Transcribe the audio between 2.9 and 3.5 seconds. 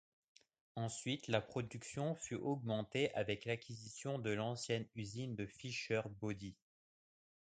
avec